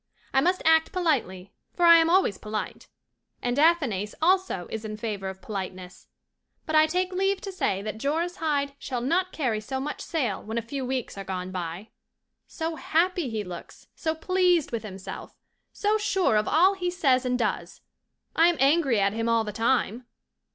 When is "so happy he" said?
12.47-13.43